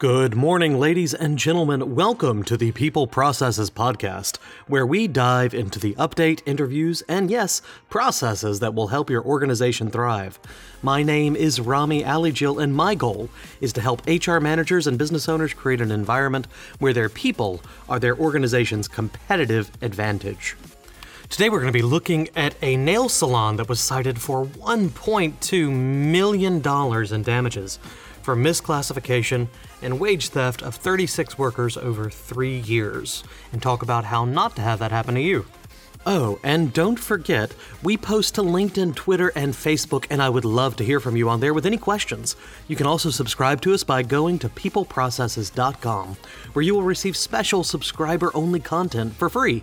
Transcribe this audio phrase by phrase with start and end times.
[0.00, 1.94] Good morning, ladies and gentlemen.
[1.94, 7.60] Welcome to the People Processes Podcast, where we dive into the update, interviews, and yes,
[7.90, 10.38] processes that will help your organization thrive.
[10.80, 13.28] My name is Rami Alijil, and my goal
[13.60, 16.46] is to help HR managers and business owners create an environment
[16.78, 20.56] where their people are their organization's competitive advantage.
[21.28, 25.70] Today, we're going to be looking at a nail salon that was cited for $1.2
[25.70, 27.78] million in damages
[28.22, 29.48] for misclassification
[29.82, 34.62] and wage theft of 36 workers over three years, and talk about how not to
[34.62, 35.46] have that happen to you.
[36.06, 40.76] Oh, and don't forget, we post to LinkedIn, Twitter, and Facebook, and I would love
[40.76, 42.36] to hear from you on there with any questions.
[42.68, 46.16] You can also subscribe to us by going to peopleprocesses.com,
[46.54, 49.62] where you will receive special subscriber only content for free.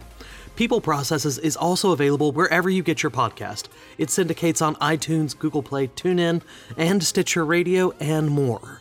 [0.58, 3.68] People Processes is also available wherever you get your podcast.
[4.00, 6.42] It syndicates on iTunes, Google Play, TuneIn,
[6.76, 8.80] and Stitcher Radio, and more.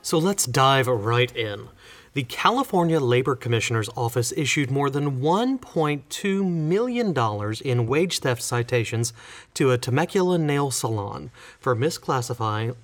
[0.00, 1.68] So let's dive right in.
[2.14, 7.14] The California Labor Commissioner's Office issued more than $1.2 million
[7.62, 9.12] in wage theft citations
[9.52, 12.76] to a Temecula nail salon for misclassifying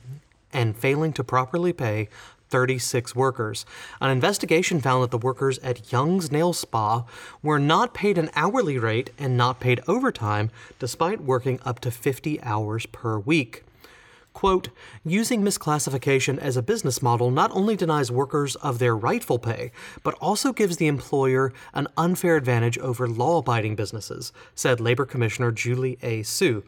[0.53, 2.11] and failing to properly pay
[2.57, 3.67] 36 workers.
[4.01, 7.05] An investigation found that the workers at Young's Nail Spa
[7.43, 12.43] were not paid an hourly rate and not paid overtime despite working up to 50
[12.43, 13.63] hours per week.
[14.33, 14.71] Quote,
[15.05, 19.70] using misclassification as a business model not only denies workers of their rightful pay,
[20.03, 25.53] but also gives the employer an unfair advantage over law abiding businesses, said Labor Commissioner
[25.53, 26.23] Julie A.
[26.23, 26.65] Su.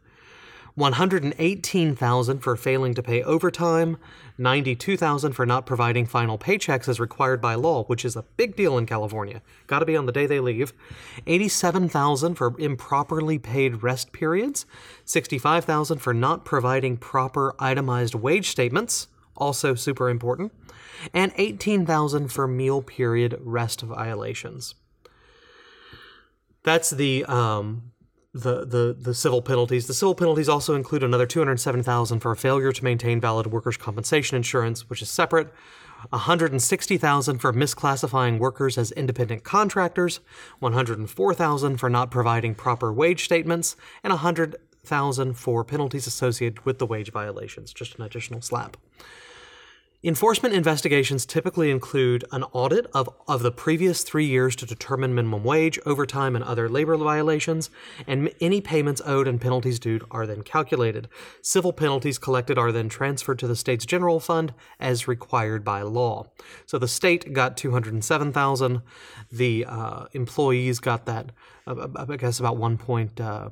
[0.76, 3.98] 118,000 for failing to pay overtime,
[4.38, 8.78] 92,000 for not providing final paychecks as required by law, which is a big deal
[8.78, 9.42] in California.
[9.68, 10.74] Got to be on the day they leave.
[11.28, 14.66] 87,000 for improperly paid rest periods,
[15.06, 20.52] 65,000 for not providing proper itemized wage statements, also super important,
[21.14, 24.76] and 18,000 for meal period rest violations.
[26.64, 27.92] That's the um,
[28.34, 29.88] the, the, the civil penalties.
[29.88, 34.38] The civil penalties also include another 207,000 for a failure to maintain valid workers' compensation
[34.38, 35.54] insurance, which is separate.
[36.10, 40.20] 160,000 for misclassifying workers as independent contractors,
[40.60, 47.12] 104,000 for not providing proper wage statements, and 100,000 for penalties associated with the wage
[47.12, 48.78] violations, just an additional slap.
[50.04, 55.44] Enforcement investigations typically include an audit of, of the previous three years to determine minimum
[55.44, 57.70] wage, overtime, and other labor violations,
[58.08, 61.08] and any payments owed and penalties due are then calculated.
[61.44, 66.26] Civil penalties collected are then transferred to the state's general fund as required by law.
[66.66, 68.82] So the state got 207,000,
[69.32, 71.32] the uh, employees got that,
[71.68, 72.80] uh, I guess about 1.
[72.80, 73.50] Point, uh,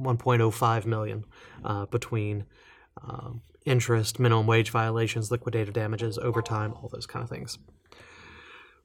[0.00, 1.24] 1.05 million
[1.64, 2.44] uh, between
[3.02, 3.30] uh,
[3.68, 7.58] interest, minimum wage violations, liquidated damages, overtime, all those kind of things.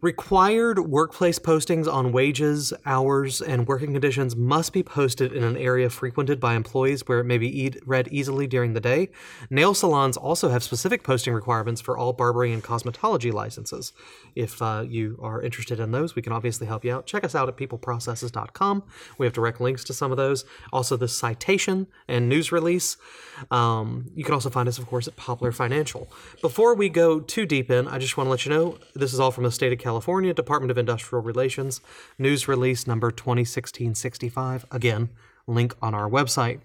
[0.04, 5.90] Required workplace postings on wages, hours, and working conditions must be posted in an area
[5.90, 9.08] frequented by employees where it may be e- read easily during the day.
[9.50, 13.94] Nail salons also have specific posting requirements for all barbering and cosmetology licenses.
[14.36, 17.06] If uh, you are interested in those, we can obviously help you out.
[17.06, 18.84] Check us out at peopleprocesses.com.
[19.18, 20.44] We have direct links to some of those.
[20.74, 22.98] Also, the citation and news release.
[23.52, 26.12] Um, you can also find us, of course, at Poplar Financial.
[26.42, 29.22] Before we go too deep in, I just want to let you know this is
[29.22, 31.82] all from the state of California Department of Industrial Relations
[32.18, 34.66] news release number 2016-65.
[34.72, 35.10] Again,
[35.48, 36.62] link on our website.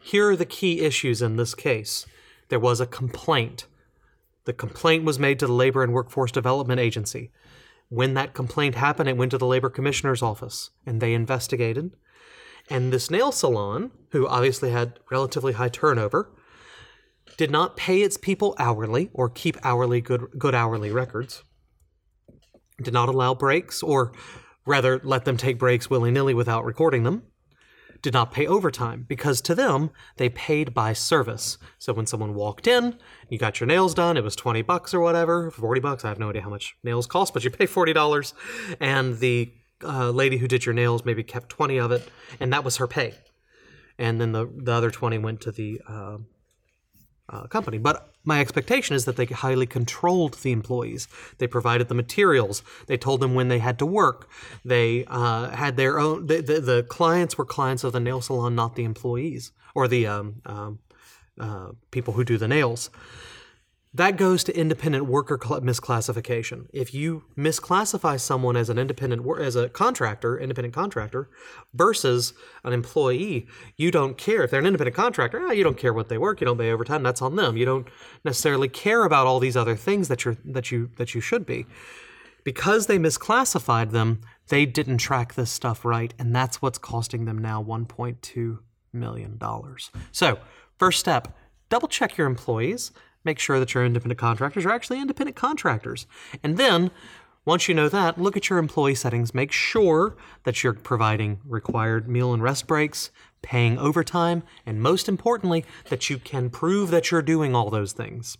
[0.00, 2.06] Here are the key issues in this case.
[2.48, 3.66] There was a complaint.
[4.44, 7.30] The complaint was made to the Labor and Workforce Development Agency.
[7.88, 11.92] When that complaint happened, it went to the Labor Commissioner's office and they investigated.
[12.68, 16.30] And this nail salon, who obviously had relatively high turnover,
[17.36, 21.42] did not pay its people hourly or keep hourly good good hourly records.
[22.82, 24.12] Did not allow breaks or
[24.66, 27.22] rather let them take breaks willy-nilly without recording them.
[28.02, 31.56] Did not pay overtime because to them they paid by service.
[31.78, 32.98] So when someone walked in,
[33.28, 36.18] you got your nails done, it was 20 bucks or whatever, 40 bucks, I have
[36.18, 38.32] no idea how much nails cost, but you pay $40
[38.80, 42.08] and the uh, lady who did your nails maybe kept 20 of it
[42.40, 43.14] and that was her pay.
[43.98, 46.18] And then the the other 20 went to the uh,
[47.28, 47.78] uh, company.
[47.78, 51.08] But my expectation is that they highly controlled the employees.
[51.38, 52.62] They provided the materials.
[52.86, 54.28] They told them when they had to work.
[54.64, 56.26] They uh, had their own.
[56.26, 60.06] The, the, the, clients were clients of the nail salon, not the employees or the
[60.06, 60.78] um, um,
[61.38, 62.90] uh, people who do the nails.
[63.96, 66.66] That goes to independent worker misclassification.
[66.72, 71.30] If you misclassify someone as an independent as a contractor, independent contractor,
[71.74, 73.46] versus an employee,
[73.76, 74.42] you don't care.
[74.42, 76.40] If they're an independent contractor, ah, you don't care what they work.
[76.40, 77.04] You don't pay overtime.
[77.04, 77.56] That's on them.
[77.56, 77.86] You don't
[78.24, 81.64] necessarily care about all these other things that you're that you that you should be.
[82.42, 87.38] Because they misclassified them, they didn't track this stuff right, and that's what's costing them
[87.38, 88.58] now 1.2
[88.92, 89.92] million dollars.
[90.10, 90.40] So,
[90.78, 91.28] first step:
[91.68, 92.90] double check your employees
[93.24, 96.06] make sure that your independent contractors are actually independent contractors.
[96.42, 96.90] And then,
[97.44, 99.34] once you know that, look at your employee settings.
[99.34, 103.10] Make sure that you're providing required meal and rest breaks,
[103.42, 108.38] paying overtime, and most importantly, that you can prove that you're doing all those things.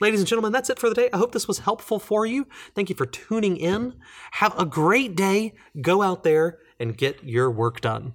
[0.00, 1.10] Ladies and gentlemen, that's it for the day.
[1.12, 2.46] I hope this was helpful for you.
[2.74, 3.94] Thank you for tuning in.
[4.32, 5.52] Have a great day.
[5.82, 8.14] Go out there and get your work done.